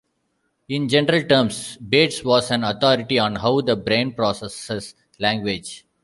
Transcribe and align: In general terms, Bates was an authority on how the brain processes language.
In 0.67 0.89
general 0.89 1.21
terms, 1.27 1.77
Bates 1.77 2.23
was 2.25 2.49
an 2.49 2.63
authority 2.63 3.19
on 3.19 3.35
how 3.35 3.61
the 3.61 3.75
brain 3.75 4.13
processes 4.15 4.95
language. 5.19 5.85